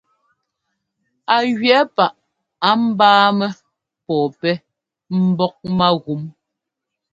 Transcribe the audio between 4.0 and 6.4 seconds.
pɔ̂pɛ́ mbɔ́k mágúm.